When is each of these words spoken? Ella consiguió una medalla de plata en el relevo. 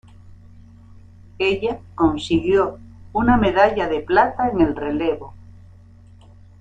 Ella 1.37 1.79
consiguió 1.93 2.79
una 3.13 3.37
medalla 3.37 3.87
de 3.87 3.99
plata 3.99 4.49
en 4.49 4.61
el 4.61 4.75
relevo. 4.75 5.35